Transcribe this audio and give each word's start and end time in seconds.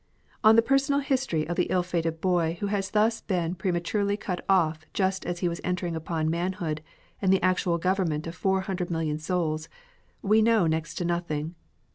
Of 0.43 0.55
the 0.55 0.63
personal 0.63 0.99
history 1.01 1.47
of 1.47 1.57
the 1.57 1.65
ill 1.69 1.83
fated 1.83 2.21
boy 2.21 2.57
who 2.59 2.65
has 2.65 2.89
thus 2.89 3.21
been 3.21 3.53
prematurely 3.53 4.17
cut 4.17 4.43
off 4.49 4.79
just 4.95 5.27
as 5.27 5.41
he 5.41 5.47
was 5.47 5.61
entering 5.63 5.95
upon 5.95 6.27
manhood 6.27 6.81
and 7.21 7.31
the 7.31 7.43
actual 7.43 7.77
government 7.77 8.25
of 8.25 8.33
four 8.33 8.61
hundred 8.61 8.89
million 8.89 9.19
souls, 9.19 9.69
we 10.23 10.41
know 10.41 10.65
next 10.65 10.95
to 10.95 11.05
nothing. 11.05 11.53